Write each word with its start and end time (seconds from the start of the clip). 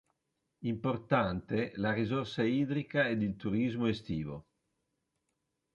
Importante 0.69 1.59
la 1.75 1.91
risorsa 1.93 2.41
idrica 2.43 3.07
ed 3.07 3.21
il 3.21 3.35
turismo 3.35 3.85
estivo. 3.85 4.47